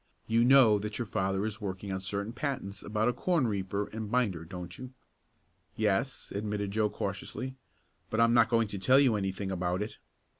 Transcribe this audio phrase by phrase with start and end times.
[0.25, 4.09] You know that your father is working on certain patents about a corn reaper and
[4.09, 4.93] binder; don't you?"
[5.75, 7.53] "Yes," admitted Joe cautiously,
[8.09, 9.99] "but I'm not going to tell you anything about it."